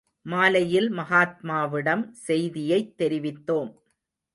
[0.25, 3.71] மாலையில் மகாத்மாவிடம் செய்தியைத் தெரிவித்தோம்.